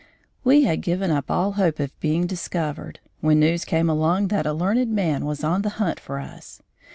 We 0.43 0.63
had 0.63 0.81
given 0.81 1.11
up 1.11 1.29
all 1.29 1.51
hope 1.51 1.79
of 1.79 1.99
being 1.99 2.25
discovered, 2.25 2.99
when 3.19 3.39
news 3.39 3.63
came 3.63 3.87
along 3.87 4.29
that 4.29 4.47
a 4.47 4.51
learned 4.53 4.89
man 4.89 5.25
was 5.27 5.43
on 5.43 5.61
the 5.61 5.69
hunt 5.77 5.99
for 5.99 6.17
us. 6.17 6.59